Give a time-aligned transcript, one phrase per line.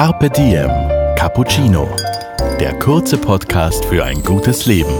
[0.00, 0.70] Carpe Diem
[1.14, 1.86] Cappuccino.
[2.58, 4.94] Der kurze Podcast für ein gutes Leben.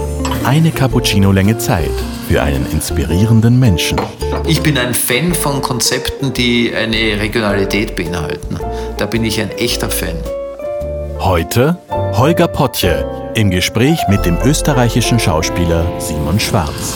[0.45, 1.89] Eine Cappuccino-Länge Zeit
[2.27, 3.99] für einen inspirierenden Menschen.
[4.45, 8.59] Ich bin ein Fan von Konzepten, die eine Regionalität beinhalten.
[8.99, 10.17] Da bin ich ein echter Fan.
[11.17, 16.95] Heute Holger Potje im Gespräch mit dem österreichischen Schauspieler Simon Schwarz.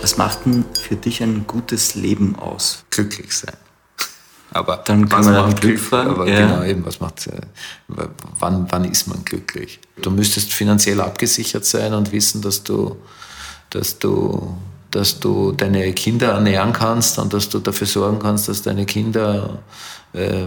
[0.00, 2.86] Was macht denn für dich ein gutes Leben aus?
[2.88, 3.65] Glücklich sein.
[4.52, 6.10] Aber dann kann man nach Glück, Glück fragen.
[6.10, 6.46] Aber ja.
[6.46, 7.40] genau, eben, was macht, äh,
[7.88, 9.80] wann, wann ist man glücklich?
[10.00, 12.96] Du müsstest finanziell abgesichert sein und wissen, dass du,
[13.70, 14.56] dass du,
[14.90, 19.58] dass du deine Kinder ernähren kannst und dass du dafür sorgen kannst, dass deine Kinder
[20.12, 20.44] äh,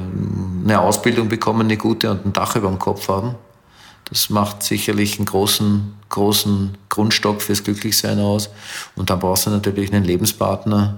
[0.63, 3.35] eine Ausbildung bekommen, eine gute und ein Dach über dem Kopf haben.
[4.05, 8.49] Das macht sicherlich einen großen, großen Grundstock fürs Glücklichsein aus.
[8.95, 10.98] Und dann brauchst du natürlich einen Lebenspartner,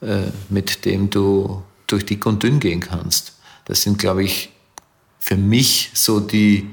[0.00, 3.34] äh, mit dem du durch dick und dünn gehen kannst.
[3.64, 4.50] Das sind, glaube ich,
[5.18, 6.70] für mich so die,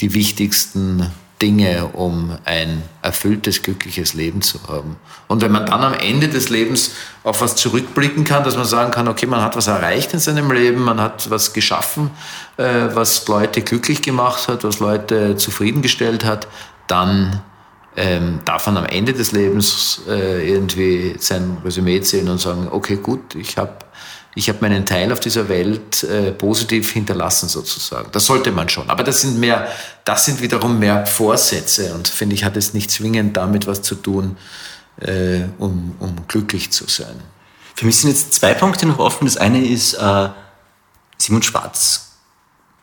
[0.00, 1.10] die wichtigsten
[1.42, 4.96] Dinge, um ein erfülltes, glückliches Leben zu haben.
[5.28, 8.92] Und wenn man dann am Ende des Lebens auf was zurückblicken kann, dass man sagen
[8.92, 12.10] kann, okay, man hat was erreicht in seinem Leben, man hat was geschaffen,
[12.56, 16.46] äh, was Leute glücklich gemacht hat, was Leute zufriedengestellt hat,
[16.86, 17.42] dann
[17.96, 22.96] ähm, darf man am Ende des Lebens äh, irgendwie sein Resümee zählen und sagen, okay,
[22.96, 23.76] gut, ich habe
[24.34, 28.10] ich habe meinen Teil auf dieser Welt äh, positiv hinterlassen sozusagen.
[28.12, 28.90] Das sollte man schon.
[28.90, 29.68] Aber das sind mehr,
[30.04, 33.94] das sind wiederum mehr Vorsätze und finde ich, hat es nicht zwingend damit was zu
[33.94, 34.36] tun,
[35.00, 37.14] äh, um, um glücklich zu sein.
[37.76, 39.24] Für mich sind jetzt zwei Punkte noch offen.
[39.26, 40.28] Das eine ist, äh,
[41.16, 42.00] Simon Schwarz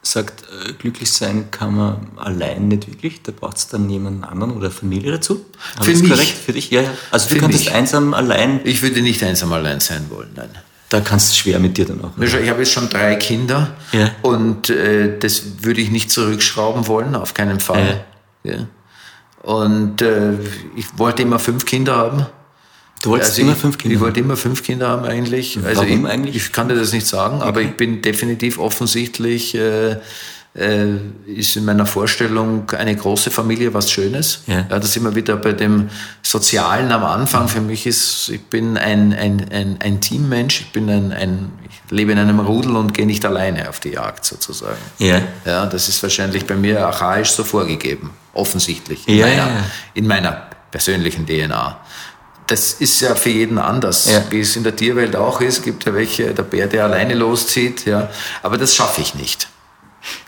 [0.03, 3.22] sagt, äh, glücklich sein kann man allein nicht wirklich.
[3.23, 5.45] Da braucht es dann jemanden anderen oder Familie dazu.
[5.81, 6.09] Für mich.
[6.09, 6.38] Korrekt?
[6.45, 6.72] Für dich?
[6.72, 6.89] Ja, ja.
[7.11, 7.73] Also du könntest mich.
[7.73, 8.61] einsam allein.
[8.63, 10.49] Ich würde nicht einsam allein sein wollen, nein
[10.92, 12.11] da kannst du schwer mit dir dann auch.
[12.22, 14.11] Ich habe jetzt schon drei Kinder ja.
[14.23, 18.03] und äh, das würde ich nicht zurückschrauben wollen, auf keinen Fall.
[18.44, 18.52] Ja.
[18.52, 18.67] ja.
[19.42, 20.34] Und äh,
[20.75, 22.25] ich wollte immer fünf Kinder haben.
[23.02, 23.96] Du wolltest also immer fünf Kinder?
[23.96, 25.57] Ich wollte immer fünf Kinder haben eigentlich.
[25.63, 26.35] Also Warum ich, eigentlich?
[26.35, 27.47] Ich kann dir das nicht sagen, okay.
[27.47, 29.96] aber ich bin definitiv offensichtlich äh,
[30.53, 34.44] äh, ist in meiner Vorstellung eine große Familie was Schönes.
[34.47, 34.66] Ja.
[34.69, 35.89] ja, das wir wieder bei dem
[36.22, 37.47] Sozialen am Anfang.
[37.47, 41.91] Für mich ist, ich bin ein, ein, ein, ein Teammensch, ich bin ein, ein, ich
[41.91, 44.81] lebe in einem Rudel und gehe nicht alleine auf die Jagd sozusagen.
[44.97, 45.22] Ja.
[45.45, 49.66] ja, das ist wahrscheinlich bei mir archaisch so vorgegeben, offensichtlich, in, ja, meiner, ja.
[49.94, 51.79] in meiner persönlichen DNA
[52.47, 54.25] das ist ja für jeden anders, ja.
[54.29, 55.59] wie es in der Tierwelt auch ist.
[55.59, 58.09] Es gibt ja welche, der Bär, der alleine loszieht, ja.
[58.44, 59.47] Aber das schaffe ich nicht.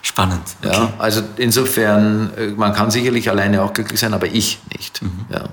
[0.02, 0.44] Spannend.
[0.64, 0.74] Okay.
[0.74, 5.02] Ja, also insofern, äh, man kann sicherlich alleine auch glücklich sein, aber ich nicht.
[5.02, 5.26] Mhm.
[5.30, 5.50] Ja.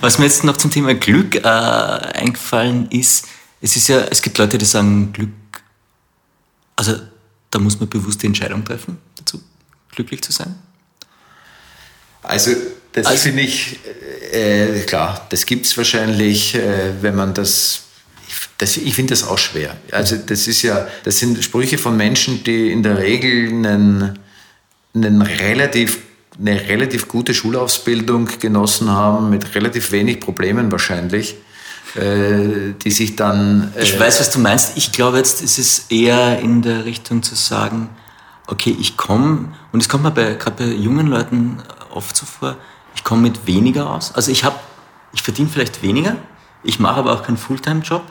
[0.00, 3.26] Was mir jetzt noch zum Thema Glück äh, eingefallen ist,
[3.60, 5.30] es ist ja, es gibt Leute, die sagen, Glück,
[6.76, 6.96] also
[7.50, 9.42] da muss man bewusst die Entscheidung treffen, dazu
[9.90, 10.54] glücklich zu sein.
[12.22, 12.50] Also
[12.92, 13.78] das also, finde ich,
[14.32, 17.83] äh, klar, das gibt es wahrscheinlich, äh, wenn man das
[18.58, 19.76] das, ich finde das auch schwer.
[19.90, 24.18] Also das ist ja, das sind Sprüche von Menschen, die in der Regel einen,
[24.94, 25.98] einen relativ,
[26.38, 31.36] eine relativ gute Schulausbildung genossen haben, mit relativ wenig Problemen wahrscheinlich,
[31.96, 33.72] äh, die sich dann...
[33.76, 34.76] Äh ich weiß, was du meinst.
[34.76, 37.88] Ich glaube, jetzt ist es eher in der Richtung zu sagen,
[38.46, 41.58] okay, ich komme, und es kommt mir gerade bei jungen Leuten
[41.90, 42.56] oft so vor,
[42.94, 44.14] ich komme mit weniger aus.
[44.14, 44.58] Also ich habe,
[45.12, 46.16] ich verdiene vielleicht weniger,
[46.62, 48.02] ich mache aber auch keinen Fulltime-Job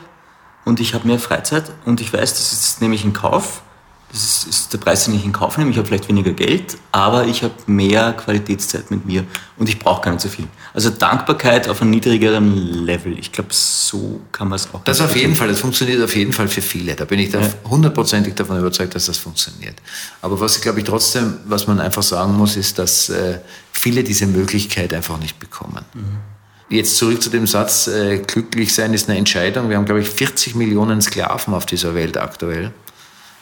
[0.64, 3.62] und ich habe mehr Freizeit und ich weiß, das ist nämlich in Kauf.
[4.10, 5.72] Das ist, ist der Preis, den ich in Kauf nehme.
[5.72, 9.24] Ich habe vielleicht weniger Geld, aber ich habe mehr Qualitätszeit mit mir
[9.56, 10.46] und ich brauche gar nicht so viel.
[10.72, 13.18] Also Dankbarkeit auf einem niedrigeren Level.
[13.18, 14.84] Ich glaube, so kann man es auch.
[14.84, 16.94] Das auf jeden Fall, das funktioniert auf jeden Fall für viele.
[16.94, 17.34] Da bin ich
[17.68, 19.74] hundertprozentig davon überzeugt, dass das funktioniert.
[20.22, 23.40] Aber was, glaube ich, trotzdem, was man einfach sagen muss, ist, dass äh,
[23.72, 25.84] viele diese Möglichkeit einfach nicht bekommen.
[25.92, 26.33] Mhm.
[26.68, 29.68] Jetzt zurück zu dem Satz, äh, glücklich sein ist eine Entscheidung.
[29.68, 32.72] Wir haben, glaube ich, 40 Millionen Sklaven auf dieser Welt aktuell.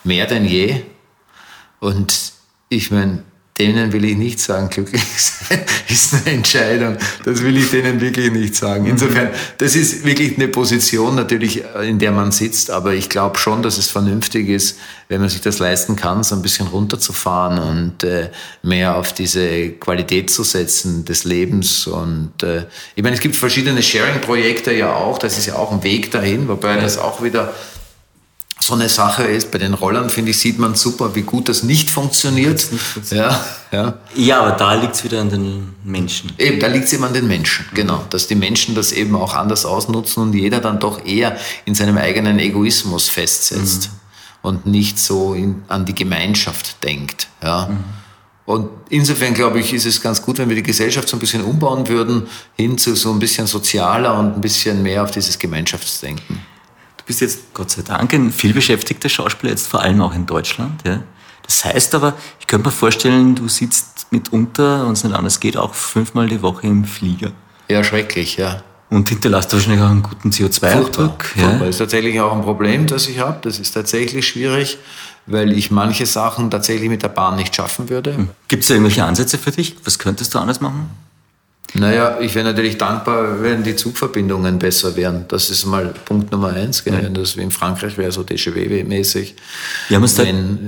[0.04, 0.82] Mehr denn je.
[1.78, 2.32] Und
[2.68, 3.22] ich meine,
[3.58, 6.96] denen will ich nicht sagen, glücklich sein ist eine Entscheidung.
[7.24, 8.86] Das will ich denen wirklich nicht sagen.
[8.86, 9.28] Insofern,
[9.58, 13.76] das ist wirklich eine Position natürlich, in der man sitzt, aber ich glaube schon, dass
[13.76, 14.78] es vernünftig ist,
[15.08, 18.30] wenn man sich das leisten kann, so ein bisschen runterzufahren und äh,
[18.62, 21.86] mehr auf diese Qualität zu setzen des Lebens.
[21.86, 22.64] Und äh,
[22.94, 26.48] ich meine, es gibt verschiedene Sharing-Projekte ja auch, das ist ja auch ein Weg dahin,
[26.48, 27.52] wobei das auch wieder
[28.66, 29.50] so eine Sache ist.
[29.50, 32.54] Bei den Rollern, finde ich, sieht man super, wie gut das nicht funktioniert.
[32.54, 33.30] Das nicht funktioniert.
[33.70, 33.98] Ja, ja.
[34.14, 36.32] ja, aber da liegt es wieder an den Menschen.
[36.38, 38.04] Eben, da liegt es eben an den Menschen, genau.
[38.10, 41.98] Dass die Menschen das eben auch anders ausnutzen und jeder dann doch eher in seinem
[41.98, 43.90] eigenen Egoismus festsetzt.
[43.90, 44.48] Mhm.
[44.48, 47.28] und nicht so in, an die Gemeinschaft denkt.
[47.42, 47.66] Ja.
[47.66, 47.84] Mhm.
[48.44, 51.42] Und insofern glaube ich, ist es ganz gut, wenn wir die Gesellschaft so ein bisschen
[51.44, 52.26] umbauen würden,
[52.56, 56.40] hin zu so ein bisschen sozialer und ein bisschen mehr auf dieses Gemeinschaftsdenken.
[57.02, 60.82] Du bist jetzt, Gott sei Dank, ein vielbeschäftigter Schauspieler, jetzt vor allem auch in Deutschland.
[60.86, 61.02] Ja?
[61.44, 65.56] Das heißt aber, ich könnte mir vorstellen, du sitzt mitunter, wenn es nicht anders geht,
[65.56, 67.32] auch fünfmal die Woche im Flieger.
[67.68, 68.62] Ja, schrecklich, ja.
[68.88, 71.34] Und hinterlasst wahrscheinlich auch einen guten CO2-Abdruck.
[71.36, 71.58] Ja.
[71.58, 73.38] Das ist tatsächlich auch ein Problem, das ich habe.
[73.42, 74.78] Das ist tatsächlich schwierig,
[75.26, 78.16] weil ich manche Sachen tatsächlich mit der Bahn nicht schaffen würde.
[78.16, 78.28] Hm.
[78.46, 79.76] Gibt es da irgendwelche Ansätze für dich?
[79.84, 80.90] Was könntest du anders machen?
[81.74, 85.24] Naja, ich wäre natürlich dankbar, wenn die Zugverbindungen besser wären.
[85.28, 86.84] Das ist mal Punkt Nummer eins.
[86.84, 87.02] Gell?
[87.02, 89.34] Wenn das wie in Frankreich wäre, so DGW-mäßig.
[89.88, 90.24] Wir haben uns da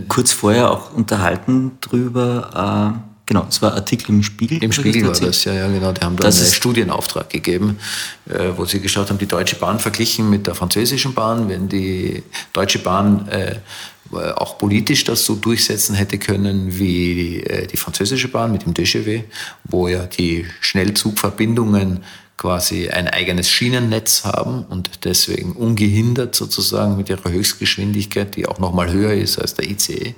[0.08, 2.94] kurz vorher auch unterhalten drüber.
[3.04, 4.62] Äh Genau, es war Artikel im Spiegel.
[4.62, 5.92] Im Spiegel war das, ja, ja, genau.
[5.92, 7.78] Die haben da einen Studienauftrag gegeben,
[8.28, 11.48] äh, wo sie geschaut haben, die Deutsche Bahn verglichen mit der französischen Bahn.
[11.48, 12.22] Wenn die
[12.52, 13.56] Deutsche Bahn äh,
[14.12, 19.24] auch politisch das so durchsetzen hätte können wie äh, die französische Bahn mit dem DGW,
[19.64, 22.04] wo ja die Schnellzugverbindungen
[22.36, 28.92] quasi ein eigenes Schienennetz haben und deswegen ungehindert sozusagen mit ihrer Höchstgeschwindigkeit, die auch nochmal
[28.92, 30.14] höher ist als der ICE,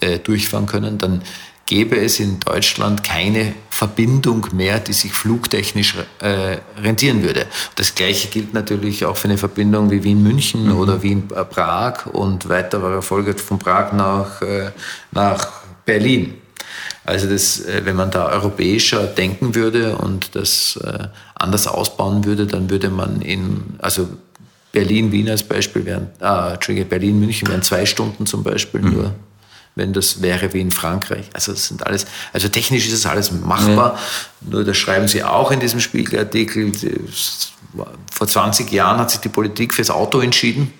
[0.00, 1.22] äh, durchfahren können, dann
[1.70, 7.46] gäbe es in Deutschland keine Verbindung mehr, die sich flugtechnisch äh, rentieren würde.
[7.76, 10.76] Das Gleiche gilt natürlich auch für eine Verbindung wie Wien-München mhm.
[10.76, 14.72] oder Wien-Prag und weitere Folge von Prag nach, äh,
[15.12, 15.46] nach
[15.84, 16.34] Berlin.
[17.04, 21.06] Also das, äh, wenn man da europäischer denken würde und das äh,
[21.36, 24.08] anders ausbauen würde, dann würde man in, also
[24.72, 28.92] Berlin-Wien als Beispiel wären, ah, Entschuldige, Berlin-München wären zwei Stunden zum Beispiel mhm.
[28.92, 29.14] nur
[29.80, 31.30] wenn das wäre wie in Frankreich.
[31.32, 33.94] Also das sind alles, also technisch ist das alles machbar.
[33.94, 34.50] Ja.
[34.50, 36.70] Nur das schreiben sie auch in diesem Spiegelartikel.
[38.12, 40.72] Vor 20 Jahren hat sich die Politik fürs Auto entschieden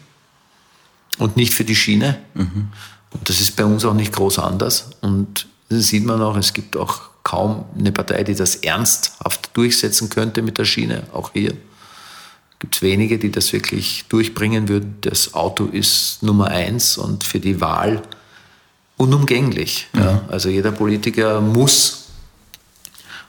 [1.19, 2.19] und nicht für die Schiene.
[2.35, 2.69] Mhm.
[3.11, 4.91] Und das ist bei uns auch nicht groß anders.
[5.01, 10.11] Und das sieht man auch, es gibt auch kaum eine Partei, die das ernsthaft durchsetzen
[10.11, 11.55] könnte mit der Schiene, auch hier
[12.61, 14.99] gibt es wenige, die das wirklich durchbringen würden.
[15.01, 18.03] Das Auto ist Nummer eins und für die Wahl
[19.01, 19.89] unumgänglich.
[19.97, 20.23] Ja.
[20.29, 22.00] Also jeder Politiker muss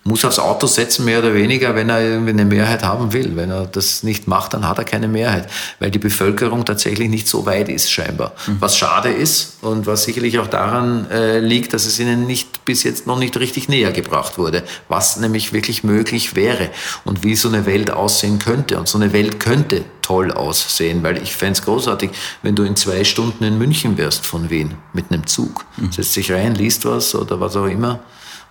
[0.04, 3.36] muss aufs Auto setzen, mehr oder weniger, wenn er irgendwie eine Mehrheit haben will.
[3.36, 5.48] Wenn er das nicht macht, dann hat er keine Mehrheit,
[5.80, 8.34] weil die Bevölkerung tatsächlich nicht so weit ist, scheinbar.
[8.48, 8.58] Mhm.
[8.60, 12.84] Was schade ist und was sicherlich auch daran äh, liegt, dass es ihnen nicht bis
[12.84, 16.70] jetzt noch nicht richtig näher gebracht wurde, was nämlich wirklich möglich wäre
[17.06, 18.80] und wie so eine Welt aussehen könnte.
[18.80, 22.10] Und so eine Welt könnte toll aussehen, weil ich fände es großartig,
[22.42, 25.64] wenn du in zwei Stunden in München wärst von Wien mit einem Zug.
[25.78, 25.92] Mhm.
[25.92, 28.00] Setzt sich rein, liest was oder was auch immer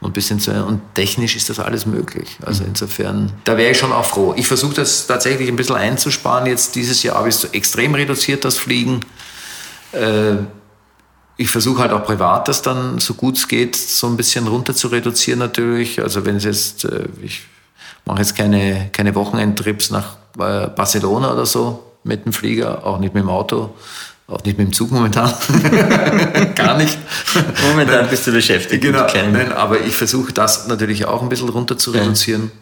[0.01, 2.39] und bisschen zu, und technisch ist das alles möglich.
[2.45, 4.35] Also insofern, da wäre ich schon auch froh.
[4.37, 6.47] Ich versuche das tatsächlich ein bisschen einzusparen.
[6.47, 9.01] Jetzt dieses Jahr habe ich es extrem reduziert, das Fliegen.
[9.93, 10.37] Äh,
[11.37, 14.75] ich versuche halt auch privat das dann, so gut es geht, so ein bisschen runter
[14.75, 16.01] zu reduzieren natürlich.
[16.01, 17.43] Also wenn es jetzt, äh, ich
[18.07, 23.13] mache jetzt keine, keine Wochenendtrips nach äh, Barcelona oder so mit dem Flieger, auch nicht
[23.13, 23.75] mit dem Auto.
[24.31, 25.33] Auch nicht mit dem Zug momentan.
[26.55, 26.97] Gar nicht.
[27.69, 28.81] Momentan bist du beschäftigt.
[28.83, 29.07] Genau.
[29.13, 32.53] Nein, aber ich versuche das natürlich auch ein bisschen runter zu reduzieren.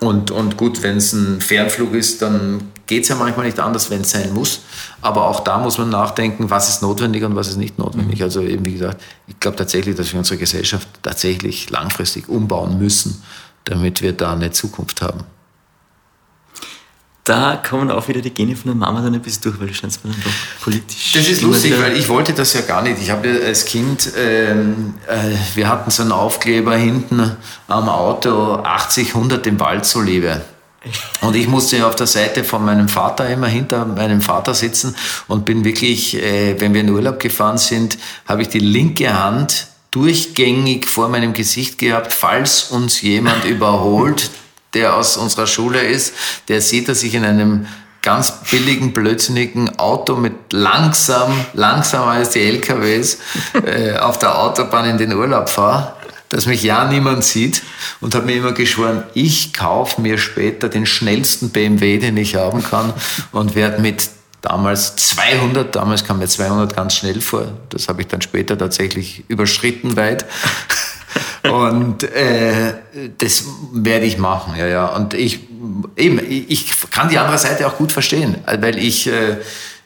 [0.00, 0.08] Ja.
[0.08, 3.90] Und, und gut, wenn es ein Fernflug ist, dann geht es ja manchmal nicht anders,
[3.90, 4.60] wenn es sein muss.
[5.02, 8.18] Aber auch da muss man nachdenken, was ist notwendig und was ist nicht notwendig.
[8.18, 8.24] Mhm.
[8.24, 13.22] Also eben wie gesagt, ich glaube tatsächlich, dass wir unsere Gesellschaft tatsächlich langfristig umbauen müssen,
[13.66, 15.24] damit wir da eine Zukunft haben
[17.30, 19.74] da kommen auch wieder die Gene von der Mama dann ein bisschen durch, weil du
[19.74, 21.12] scheinst mir dann doch politisch.
[21.12, 23.00] Das ist lustig, weil ich wollte das ja gar nicht.
[23.00, 27.36] Ich habe als Kind, ähm, äh, wir hatten so einen Aufkleber hinten
[27.68, 30.40] am Auto, 80, 100 im Wald so lebe.
[31.20, 34.96] Und ich musste auf der Seite von meinem Vater immer hinter meinem Vater sitzen
[35.28, 37.96] und bin wirklich, äh, wenn wir in Urlaub gefahren sind,
[38.26, 44.30] habe ich die linke Hand durchgängig vor meinem Gesicht gehabt, falls uns jemand überholt,
[44.74, 46.14] der aus unserer Schule ist,
[46.48, 47.66] der sieht, dass ich in einem
[48.02, 53.18] ganz billigen, blödsinnigen Auto mit langsam, langsamer als die LKWs
[53.66, 55.94] äh, auf der Autobahn in den Urlaub fahre,
[56.30, 57.62] dass mich ja niemand sieht
[58.00, 62.62] und habe mir immer geschworen, ich kaufe mir später den schnellsten BMW, den ich haben
[62.62, 62.92] kann
[63.32, 64.08] und werde mit
[64.40, 69.24] damals 200, damals kam mir 200 ganz schnell vor, das habe ich dann später tatsächlich
[69.28, 70.24] überschritten weit.
[71.42, 72.74] Und äh,
[73.18, 74.86] das werde ich machen, ja, ja.
[74.86, 75.40] Und ich,
[75.96, 79.38] eben, ich kann die andere Seite auch gut verstehen, weil ich, äh,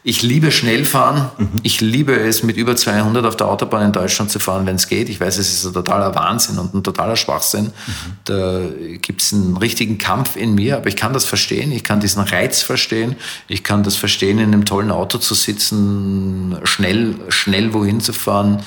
[0.07, 1.31] Ich liebe Schnellfahren.
[1.35, 1.49] Mhm.
[1.63, 4.87] Ich liebe es, mit über 200 auf der Autobahn in Deutschland zu fahren, wenn es
[4.87, 5.09] geht.
[5.09, 7.65] Ich weiß, es ist ein totaler Wahnsinn und ein totaler Schwachsinn.
[7.65, 7.71] Mhm.
[8.23, 8.61] Da
[9.01, 11.71] gibt es einen richtigen Kampf in mir, aber ich kann das verstehen.
[11.71, 13.15] Ich kann diesen Reiz verstehen.
[13.47, 18.61] Ich kann das verstehen, in einem tollen Auto zu sitzen, schnell, schnell wohin zu fahren.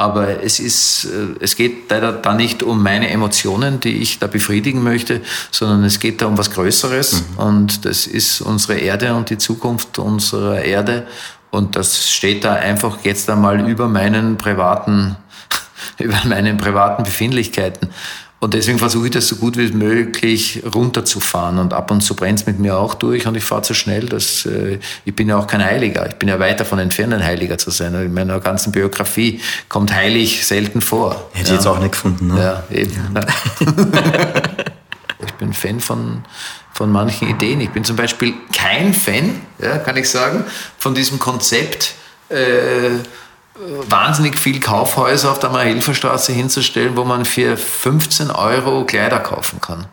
[0.00, 4.28] Aber es ist, äh, es geht leider da nicht um meine Emotionen, die ich da
[4.28, 7.22] befriedigen möchte, sondern es geht da um was Größeres.
[7.36, 7.38] Mhm.
[7.38, 11.06] Und das ist unsere Erde und die Zukunft unserer Erde.
[11.50, 15.16] Und das steht da einfach jetzt einmal über meinen privaten,
[15.98, 17.90] über meinen privaten Befindlichkeiten.
[18.42, 21.58] Und deswegen versuche ich das so gut wie möglich runterzufahren.
[21.58, 24.06] Und ab und zu brennt es mit mir auch durch und ich fahre zu schnell.
[24.06, 26.08] Dass, äh, ich bin ja auch kein Heiliger.
[26.08, 27.94] Ich bin ja weit davon entfernt, ein Heiliger zu sein.
[27.94, 31.28] In meiner ganzen Biografie kommt heilig selten vor.
[31.32, 31.54] Hätte ja.
[31.54, 32.28] ich jetzt auch nicht gefunden.
[32.28, 32.38] Ne?
[32.40, 33.14] Ja, eben.
[33.14, 33.20] Ja.
[35.26, 36.24] ich bin Fan von,
[36.72, 37.60] von manchen Ideen.
[37.60, 40.44] Ich bin zum Beispiel kein Fan, ja, kann ich sagen,
[40.78, 41.92] von diesem Konzept,
[42.30, 43.00] äh,
[43.88, 49.86] wahnsinnig viel Kaufhäuser auf der Mahilferstraße hinzustellen, wo man für 15 Euro Kleider kaufen kann.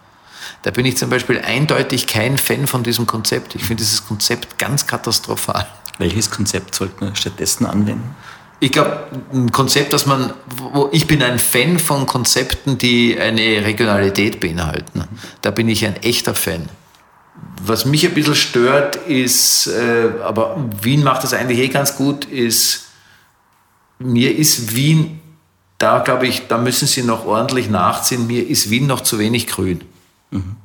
[0.64, 3.56] Da bin ich zum Beispiel eindeutig kein Fan von diesem Konzept.
[3.56, 5.68] Ich finde dieses Konzept ganz katastrophal.
[5.98, 8.16] Welches Konzept sollte man stattdessen anwenden?
[8.60, 13.66] Ich glaube, ein Konzept, dass man, wo ich bin ein Fan von Konzepten, die eine
[13.66, 15.04] Regionalität beinhalten.
[15.42, 16.68] Da bin ich ein echter Fan.
[17.62, 22.26] Was mich ein bisschen stört, ist, äh, aber Wien macht das eigentlich eh ganz gut,
[22.26, 22.87] ist
[24.00, 25.20] mir ist Wien,
[25.78, 29.48] da glaube ich, da müssen Sie noch ordentlich nachziehen, mir ist Wien noch zu wenig
[29.48, 29.82] grün.
[30.32, 30.56] Mhm.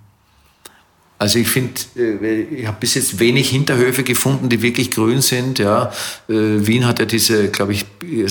[1.19, 5.61] Also ich finde, äh, ich habe bis jetzt wenig Hinterhöfe gefunden, die wirklich grün sind.
[5.61, 5.93] Ja.
[6.29, 8.27] Äh, Wien hat ja diese, glaube ich, äh,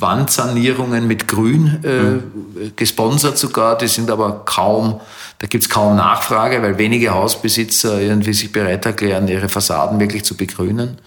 [0.00, 2.72] Wandsanierungen mit Grün äh, mhm.
[2.74, 3.78] gesponsert sogar.
[3.78, 5.00] Die sind aber kaum,
[5.38, 10.24] da gibt es kaum Nachfrage, weil wenige Hausbesitzer irgendwie sich bereit erklären, ihre Fassaden wirklich
[10.24, 10.98] zu begrünen.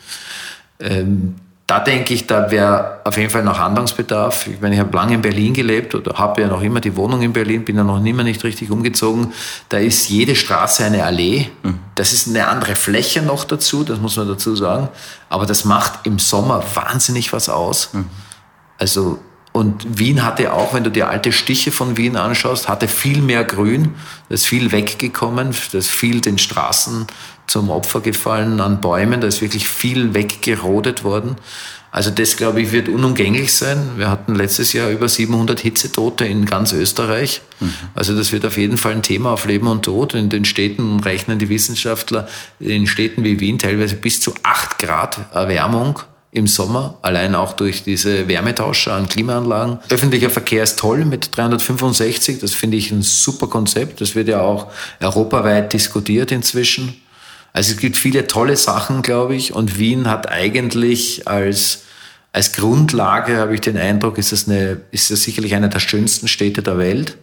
[0.79, 1.35] Ähm,
[1.67, 4.45] da denke ich, da wäre auf jeden Fall noch Handlungsbedarf.
[4.47, 7.23] Ich meine, ich habe lange in Berlin gelebt oder habe ja noch immer die Wohnung
[7.23, 9.33] in Berlin, bin ja noch immer nicht richtig umgezogen.
[9.69, 11.49] Da ist jede Straße eine Allee.
[11.63, 11.79] Mhm.
[11.95, 14.89] Das ist eine andere Fläche noch dazu, das muss man dazu sagen.
[15.27, 17.89] Aber das macht im Sommer wahnsinnig was aus.
[17.93, 18.09] Mhm.
[18.77, 19.19] Also
[19.55, 23.45] und Wien hatte auch, wenn du dir alte Stiche von Wien anschaust, hatte viel mehr
[23.45, 23.93] Grün.
[24.27, 27.07] Da ist viel weggekommen, da ist viel den Straßen
[27.47, 29.21] zum Opfer gefallen an Bäumen.
[29.21, 31.37] Da ist wirklich viel weggerodet worden.
[31.89, 33.91] Also das, glaube ich, wird unumgänglich sein.
[33.95, 37.41] Wir hatten letztes Jahr über 700 Hitzetote in ganz Österreich.
[37.61, 37.73] Mhm.
[37.93, 40.15] Also das wird auf jeden Fall ein Thema auf Leben und Tod.
[40.15, 42.27] In den Städten rechnen die Wissenschaftler
[42.59, 46.01] in Städten wie Wien teilweise bis zu 8 Grad Erwärmung
[46.35, 49.79] im Sommer, allein auch durch diese Wärmetauscher an Klimaanlagen.
[49.89, 54.01] Öffentlicher Verkehr ist toll mit 365, das finde ich ein super Konzept.
[54.01, 54.67] Das wird ja auch
[54.99, 57.01] europaweit diskutiert inzwischen.
[57.53, 61.83] Also es gibt viele tolle Sachen, glaube ich, und Wien hat eigentlich als
[62.33, 66.27] als Grundlage habe ich den Eindruck, ist es eine, ist es sicherlich eine der schönsten
[66.27, 67.17] Städte der Welt.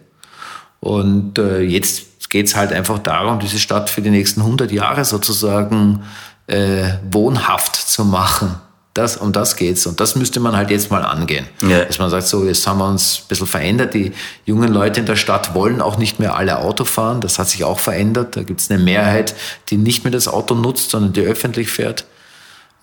[0.79, 5.05] Und äh, jetzt geht es halt einfach darum, diese Stadt für die nächsten 100 Jahre
[5.05, 6.01] sozusagen
[6.47, 8.55] äh, wohnhaft zu machen.
[8.93, 9.87] Das, um das geht's.
[9.87, 11.47] Und das müsste man halt jetzt mal angehen.
[11.67, 11.83] Ja.
[11.83, 13.95] Dass man sagt, so, jetzt haben wir uns ein bisschen verändert.
[13.95, 14.11] Die
[14.45, 17.19] jungen Leute in der Stadt wollen auch nicht mehr alle Auto fahren.
[17.19, 18.35] Das hat sich auch verändert.
[18.35, 19.33] Da gibt's eine Mehrheit,
[19.69, 22.05] die nicht mehr das Auto nutzt, sondern die öffentlich fährt.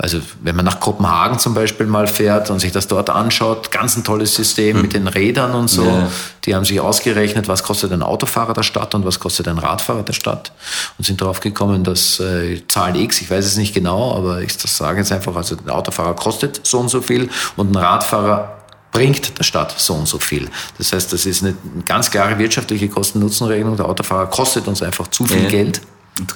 [0.02, 3.99] Also wenn man nach Kopenhagen zum Beispiel mal fährt und sich das dort anschaut, ganz
[3.99, 4.83] ein tolles System mhm.
[4.83, 5.85] mit den Rädern und so.
[5.85, 6.09] Ja.
[6.47, 10.02] Die haben sich ausgerechnet, was kostet ein Autofahrer der Stadt und was kostet ein Radfahrer
[10.02, 10.52] der Stadt
[10.97, 14.57] und sind darauf gekommen, dass äh, Zahl X, ich weiß es nicht genau, aber ich
[14.57, 18.57] das sage jetzt einfach, also der Autofahrer kostet so und so viel und ein Radfahrer
[18.92, 20.49] bringt der Stadt so und so viel.
[20.78, 21.54] Das heißt, das ist eine
[21.85, 23.76] ganz klare wirtschaftliche Kosten-Nutzen-Rechnung.
[23.76, 25.49] Der Autofahrer kostet uns einfach zu viel ja.
[25.50, 25.83] Geld.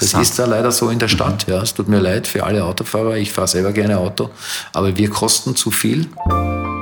[0.00, 1.46] Das ist da leider so in der Stadt.
[1.46, 1.54] Mhm.
[1.54, 3.16] Ja, es tut mir leid für alle Autofahrer.
[3.16, 4.30] Ich fahre selber gerne Auto,
[4.72, 6.08] aber wir kosten zu viel.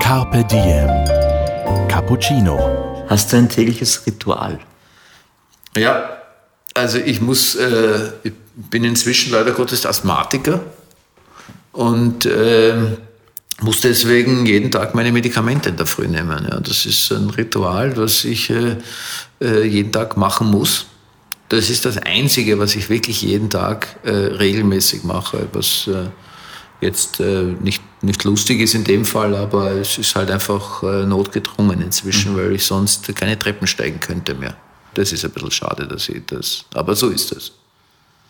[0.01, 0.89] Carpe diem.
[1.89, 3.05] Cappuccino.
[3.09, 4.59] Hast du ein tägliches Ritual?
[5.77, 6.19] Ja,
[6.75, 10.61] also ich muss, äh, ich bin inzwischen leider Gottes Asthmatiker
[11.73, 12.75] und äh,
[13.61, 16.47] muss deswegen jeden Tag meine Medikamente in der Früh nehmen.
[16.51, 18.77] Ja, das ist ein Ritual, was ich äh,
[19.41, 20.87] äh jeden Tag machen muss.
[21.53, 26.09] Das ist das Einzige, was ich wirklich jeden Tag äh, regelmäßig mache, was äh,
[26.81, 31.05] jetzt äh, nicht, nicht lustig ist in dem Fall, aber es ist halt einfach äh,
[31.05, 32.37] notgedrungen inzwischen, mhm.
[32.39, 34.57] weil ich sonst keine Treppen steigen könnte mehr.
[34.95, 37.53] Das ist ein bisschen schade, dass ich das, aber so ist das.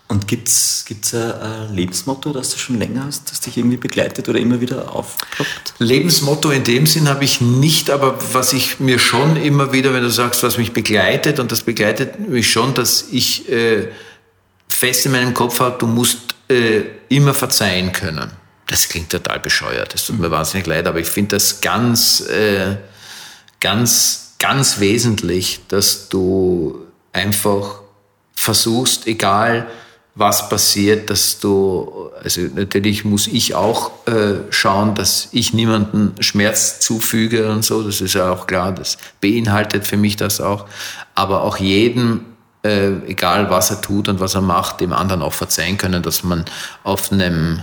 [0.09, 4.39] Und gibt es ein Lebensmotto, das du schon länger hast, das dich irgendwie begleitet oder
[4.39, 5.75] immer wieder aufploppt?
[5.79, 10.03] Lebensmotto in dem Sinn habe ich nicht, aber was ich mir schon immer wieder, wenn
[10.03, 13.89] du sagst, was mich begleitet, und das begleitet mich schon, dass ich äh,
[14.69, 18.31] fest in meinem Kopf habe, du musst äh, immer verzeihen können.
[18.67, 19.95] das klingt total bescheuert.
[19.95, 22.77] Das tut mir wahnsinnig leid, aber ich finde das ganz, äh,
[23.61, 27.81] ganz, ganz wesentlich, dass du einfach
[28.35, 29.69] versuchst, egal
[30.15, 36.81] was passiert, dass du, also natürlich muss ich auch äh, schauen, dass ich niemanden Schmerz
[36.81, 40.67] zufüge und so, das ist ja auch klar, das beinhaltet für mich das auch,
[41.15, 42.27] aber auch jedem,
[42.63, 46.23] äh, egal was er tut und was er macht, dem anderen auch verzeihen können, dass
[46.23, 46.45] man
[46.85, 47.63] auf einem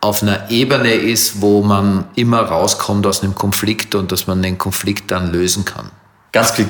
[0.00, 4.56] auf einer Ebene ist, wo man immer rauskommt aus einem Konflikt und dass man den
[4.56, 5.90] Konflikt dann lösen kann.
[6.30, 6.68] Ganz Glück.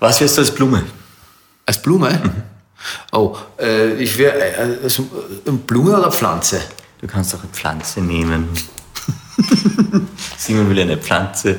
[0.00, 0.82] Was wirst du als Blume?
[1.66, 2.10] Als Blume?
[2.10, 2.53] Mhm.
[3.12, 5.02] Oh, äh, ich wäre äh, also,
[5.46, 6.60] äh, Blume oder Pflanze?
[7.00, 8.48] Du kannst auch eine Pflanze nehmen.
[10.36, 11.58] Simon will eine Pflanze.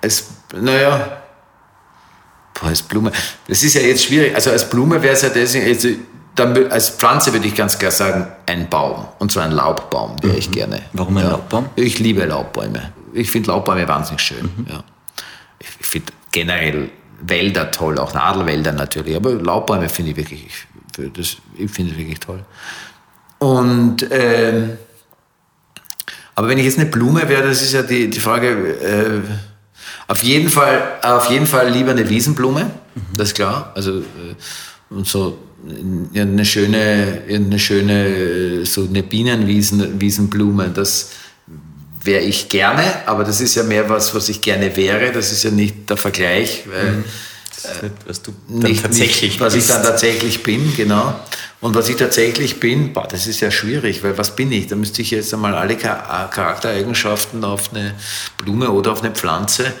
[0.00, 1.22] es, naja,
[2.54, 3.12] boah, als Blume.
[3.46, 4.34] Das ist ja jetzt schwierig.
[4.34, 5.88] Also als Blume wäre es ja deswegen, also,
[6.34, 9.08] dann, als Pflanze würde ich ganz klar sagen, ein Baum.
[9.18, 10.52] Und zwar ein Laubbaum wäre ich mhm.
[10.52, 10.82] gerne.
[10.92, 11.30] Warum ein ja.
[11.30, 11.70] Laubbbaum?
[11.74, 12.92] Ich liebe Laubbäume.
[13.12, 14.50] Ich finde Laubbäume wahnsinnig schön.
[14.56, 14.66] Mhm.
[14.68, 14.84] Ja.
[15.58, 21.12] Ich, ich finde generell Wälder toll, auch Nadelwälder natürlich, aber Laubbäume finde ich wirklich, ich,
[21.12, 22.44] das, ich finde es wirklich toll.
[23.38, 24.78] Und, ähm,
[26.34, 29.20] aber wenn ich jetzt eine Blume wäre, das ist ja die, die Frage, äh,
[30.06, 33.16] auf jeden Fall, auf jeden Fall lieber eine Wiesenblume, mhm.
[33.16, 33.72] das ist klar.
[33.74, 34.34] Also, äh,
[34.90, 35.38] und so
[36.14, 41.10] eine schöne, eine schöne, so eine Bienenwiesenblume, das,
[42.08, 45.12] wäre ich gerne, aber das ist ja mehr was, was ich gerne wäre.
[45.12, 47.04] Das ist ja nicht der Vergleich, weil mhm.
[47.82, 49.68] nicht, was du nicht, tatsächlich nicht, was bist.
[49.68, 51.14] ich dann tatsächlich bin, genau.
[51.60, 54.66] Und was ich tatsächlich bin, boah, das ist ja schwierig, weil was bin ich?
[54.66, 57.94] Da müsste ich jetzt einmal alle Charaktereigenschaften auf eine
[58.38, 59.72] Blume oder auf eine Pflanze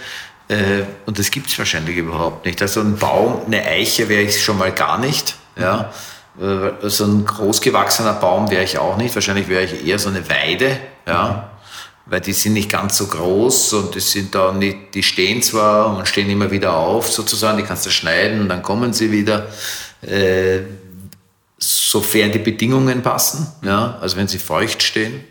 [0.48, 2.60] äh, und das gibt es wahrscheinlich überhaupt nicht.
[2.62, 5.36] Also ein Baum, eine Eiche wäre ich schon mal gar nicht.
[5.58, 5.92] Ja.
[6.40, 9.14] Äh, so ein großgewachsener Baum wäre ich auch nicht.
[9.14, 10.78] Wahrscheinlich wäre ich eher so eine Weide.
[11.06, 11.50] Ja.
[12.08, 15.96] Weil die sind nicht ganz so groß und die sind da nicht, die stehen zwar
[15.96, 19.48] und stehen immer wieder auf sozusagen, die kannst du schneiden und dann kommen sie wieder,
[20.00, 20.60] äh,
[21.58, 25.24] sofern die Bedingungen passen, ja, also wenn sie feucht stehen.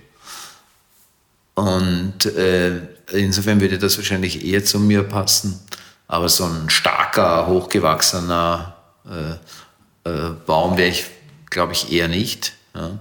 [1.55, 2.81] Und äh,
[3.11, 5.59] insofern würde das wahrscheinlich eher zu mir passen.
[6.07, 8.75] Aber so ein starker, hochgewachsener
[9.09, 11.05] äh, äh, Baum wäre ich,
[11.49, 12.53] glaube ich, eher nicht.
[12.75, 12.99] Ja.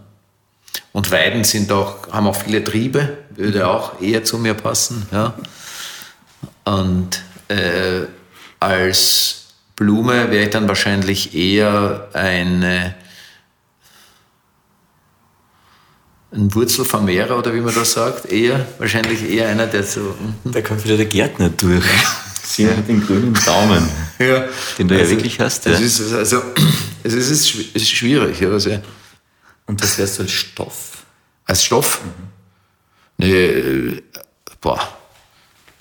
[0.97, 5.07] Und Weiden sind auch, haben auch viele Triebe, würde auch eher zu mir passen.
[5.13, 5.35] Ja.
[6.65, 8.07] Und äh,
[8.61, 12.95] als Blume wäre ich dann wahrscheinlich eher eine,
[16.33, 20.01] ein Wurzelvermehrer oder wie man das sagt, eher, wahrscheinlich eher einer, der so.
[20.45, 20.53] Mhm.
[20.53, 21.85] Da kommt wieder der Gärtner durch.
[22.43, 22.75] Sie ja.
[22.75, 23.87] mit dem grünen Daumen,
[24.19, 24.47] ja.
[24.79, 25.67] den du also, ja wirklich hast.
[25.67, 25.73] Ja.
[25.73, 26.41] Es ist, also,
[27.03, 28.43] es ist, es ist schwierig.
[28.43, 28.79] Also,
[29.67, 31.05] und das wärst du als Stoff?
[31.45, 32.01] Als Stoff?
[32.05, 32.37] Mhm.
[33.19, 34.03] Nee,
[34.61, 34.81] boah.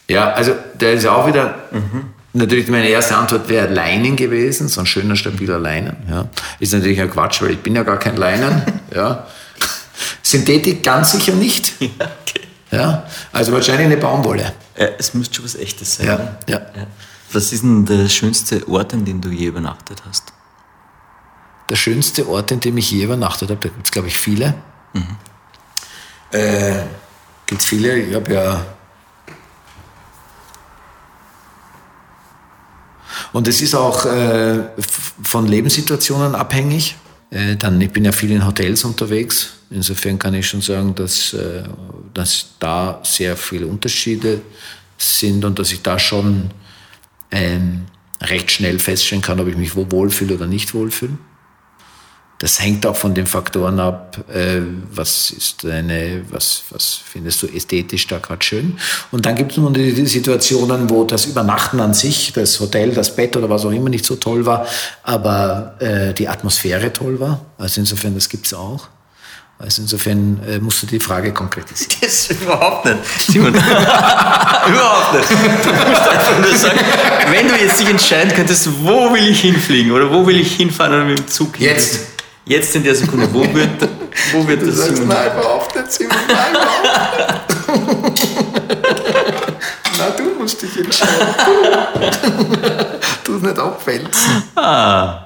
[0.07, 1.55] Ja, also der ist auch wieder.
[1.71, 2.13] Mhm.
[2.33, 5.95] Natürlich, meine erste Antwort wäre Leinen gewesen, so ein schöner, stabiler Leinen.
[6.09, 6.27] Ja.
[6.59, 8.61] Ist natürlich ein Quatsch, weil ich bin ja gar kein Leinen.
[8.95, 9.25] ja.
[10.21, 11.73] Synthetik ganz sicher nicht.
[11.79, 11.87] Ja,
[12.21, 12.41] okay.
[12.71, 13.07] ja.
[13.31, 14.53] Also wahrscheinlich eine Baumwolle.
[14.77, 16.07] Ja, es müsste schon was Echtes sein.
[16.07, 16.57] Ja, ja.
[16.57, 16.87] ja.
[17.31, 20.33] Was ist denn der schönste Ort, an dem du je übernachtet hast?
[21.69, 23.59] Der schönste Ort, in dem ich je übernachtet habe.
[23.61, 24.53] Da gibt es, glaube ich, viele.
[24.93, 25.17] Mhm.
[26.31, 26.83] Äh,
[27.45, 27.97] gibt es viele.
[27.97, 28.65] Ich habe ja.
[33.33, 34.63] Und es ist auch äh,
[35.23, 36.95] von Lebenssituationen abhängig.
[37.31, 39.53] Äh, dann, ich bin ja viel in Hotels unterwegs.
[39.69, 41.63] Insofern kann ich schon sagen, dass, äh,
[42.13, 44.41] dass da sehr viele Unterschiede
[44.97, 46.51] sind und dass ich da schon
[47.31, 47.85] ähm,
[48.21, 51.17] recht schnell feststellen kann, ob ich mich wo wohlfühle oder nicht wohlfühle.
[52.39, 54.59] Das hängt auch von den Faktoren ab, äh,
[54.91, 58.77] was ist deine, was, was findest du ästhetisch da gerade schön.
[59.11, 63.15] Und dann gibt es nun die Situationen, wo das Übernachten an sich, das Hotel, das
[63.15, 64.67] Bett oder was auch immer nicht so toll war,
[65.03, 67.39] aber äh, die Atmosphäre toll war.
[67.57, 68.89] Also insofern, das gibt es auch.
[69.57, 71.95] Also insofern äh, musst du die Frage konkretisieren.
[72.01, 72.97] Das überhaupt nicht.
[73.19, 75.31] Simon, überhaupt nicht.
[75.31, 76.79] Du musst einfach nur sagen,
[77.31, 80.93] wenn du jetzt dich entscheiden könntest, wo will ich hinfliegen oder wo will ich hinfahren
[80.93, 81.67] oder mit dem Zug hin?
[81.67, 81.99] Jetzt.
[82.45, 83.89] Jetzt in der Sekunde, wo wird,
[84.31, 85.07] wo wird das Simon?
[85.07, 86.55] Nein, überhaupt nicht, Simon, nein.
[89.97, 91.27] Na, du musst dich entscheiden.
[93.23, 94.43] Du es nicht abwälzen.
[94.55, 95.23] Ah.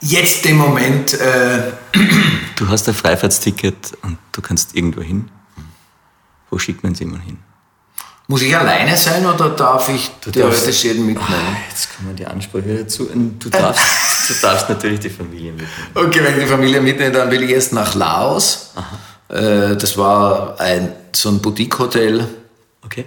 [0.00, 1.14] Jetzt im Moment.
[1.14, 1.72] Äh,
[2.56, 5.30] du hast ein Freifahrtsticket und du kannst irgendwo hin.
[6.50, 7.38] Wo schickt man Simon hin?
[8.30, 11.26] Muss ich alleine sein oder darf ich theoretisch jeden mitnehmen?
[11.32, 13.10] Ah, jetzt kommen die Ansprüche dazu.
[13.12, 13.82] Du darfst,
[14.30, 15.90] du darfst natürlich die Familie mitnehmen.
[15.96, 18.70] Okay, wenn ich die Familie mitnehme, dann will ich erst nach Laos.
[19.26, 22.28] Äh, das war ein, so ein Boutique-Hotel.
[22.84, 23.04] Okay.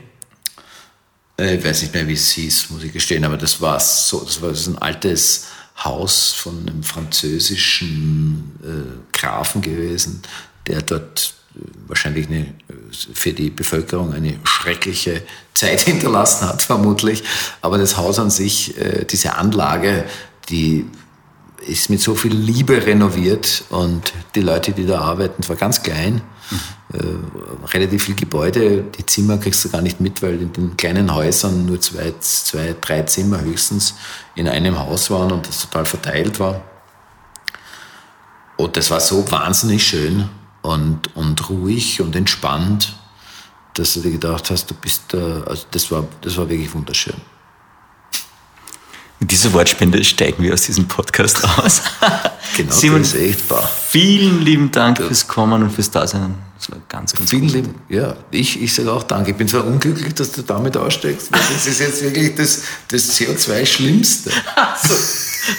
[1.39, 4.25] Äh, ich weiß nicht mehr, wie es hieß, muss ich gestehen, aber das war so,
[4.25, 5.45] das war so ein altes
[5.85, 10.21] Haus von einem französischen äh, Grafen gewesen,
[10.67, 11.33] der dort
[11.87, 12.53] wahrscheinlich eine,
[13.13, 17.23] für die Bevölkerung eine schreckliche Zeit hinterlassen hat, vermutlich.
[17.61, 20.05] Aber das Haus an sich, äh, diese Anlage,
[20.49, 20.85] die
[21.67, 26.21] ist mit so viel Liebe renoviert und die Leute, die da arbeiten, zwar ganz klein,
[26.51, 26.59] mhm.
[26.93, 31.13] äh, relativ viel Gebäude, die Zimmer kriegst du gar nicht mit, weil in den kleinen
[31.13, 33.95] Häusern nur zwei, zwei, drei Zimmer höchstens
[34.35, 36.61] in einem Haus waren und das total verteilt war.
[38.57, 40.29] Und das war so wahnsinnig schön
[40.63, 42.95] und, und ruhig und entspannt,
[43.75, 47.15] dass du dir gedacht hast, du bist da, also das war, das war wirklich wunderschön.
[49.19, 51.81] Mit dieser Wortspende steigen wir aus diesem Podcast raus.
[52.57, 53.69] genau, Simon, das ist echt wahr.
[53.87, 55.07] Vielen lieben Dank ja.
[55.07, 56.35] fürs Kommen und fürs Dasein.
[56.57, 59.31] Das war ganz, ganz Vielen lieben, ja, ich, ich sage auch Danke.
[59.31, 63.17] Ich bin zwar unglücklich, dass du damit aussteigst, weil das ist jetzt wirklich das, das
[63.19, 64.29] CO2-Schlimmste.
[64.87, 64.93] so,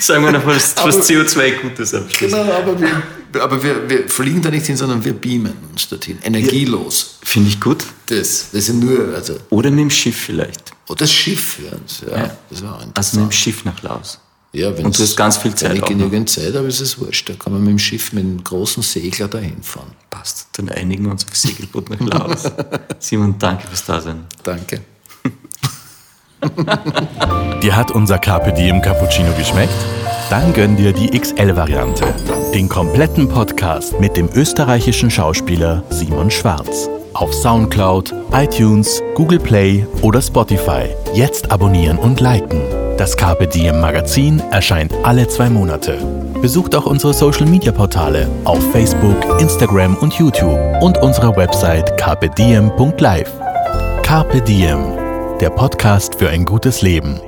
[0.01, 2.33] sagen wir noch mal, was CO2 Gutes am Schluss.
[2.33, 6.19] Genau, aber wir, aber wir, wir fliegen da nicht hin, sondern wir beamen uns dorthin.
[6.23, 7.19] Energielos.
[7.21, 7.85] Ja, Finde ich gut.
[8.07, 9.37] Das, das sind nur, also.
[9.51, 10.73] Oder mit dem Schiff vielleicht.
[10.89, 12.11] Oder das Schiff, ja.
[12.11, 12.37] ja, ja.
[12.51, 14.19] Das war also mit dem Schiff nach Laos.
[14.53, 15.71] Ja, Und du hast ganz viel Zeit.
[15.71, 17.29] Wenn ich genügend Zeit habe, ist es wurscht.
[17.29, 19.91] Da kann man mit dem Schiff mit einem großen Segler dahin fahren.
[20.11, 20.47] Passt.
[20.53, 22.45] Dann einigen wir uns auf Segelboot nach Laos.
[23.01, 24.27] Simon, danke fürs Dasein.
[24.45, 24.94] Danke.
[27.63, 29.73] Dir hat unser Carpe Diem Cappuccino geschmeckt?
[30.31, 32.05] Dann gönn dir die XL-Variante.
[32.55, 36.89] Den kompletten Podcast mit dem österreichischen Schauspieler Simon Schwarz.
[37.13, 40.89] Auf Soundcloud, iTunes, Google Play oder Spotify.
[41.13, 42.61] Jetzt abonnieren und liken.
[42.97, 45.99] Das Carpe Diem Magazin erscheint alle zwei Monate.
[46.41, 53.33] Besucht auch unsere Social Media Portale auf Facebook, Instagram und YouTube und unsere Website carpediem.live.
[54.03, 54.93] Carpe Diem,
[55.45, 57.21] der Podcast für ein gutes Leben.